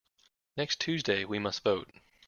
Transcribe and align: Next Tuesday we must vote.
Next 0.57 0.81
Tuesday 0.81 1.25
we 1.25 1.37
must 1.37 1.63
vote. 1.63 1.91